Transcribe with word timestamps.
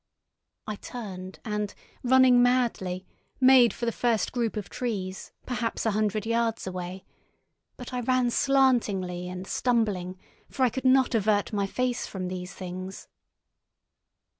I 0.65 0.77
turned 0.77 1.37
and, 1.45 1.71
running 2.01 2.41
madly, 2.41 3.05
made 3.39 3.71
for 3.71 3.85
the 3.85 3.91
first 3.91 4.31
group 4.31 4.57
of 4.57 4.67
trees, 4.67 5.31
perhaps 5.45 5.85
a 5.85 5.91
hundred 5.91 6.25
yards 6.25 6.65
away; 6.65 7.05
but 7.77 7.93
I 7.93 7.99
ran 7.99 8.31
slantingly 8.31 9.29
and 9.29 9.45
stumbling, 9.45 10.17
for 10.49 10.63
I 10.63 10.71
could 10.71 10.85
not 10.85 11.13
avert 11.13 11.53
my 11.53 11.67
face 11.67 12.07
from 12.07 12.29
these 12.29 12.51
things. 12.51 13.09